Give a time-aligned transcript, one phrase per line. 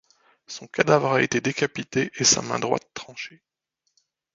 [0.47, 3.43] Son cadavre a été décapité et sa main droite tranchée.